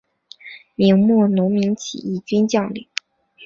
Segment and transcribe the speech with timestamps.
[0.73, 2.87] 明末农民起义军将领。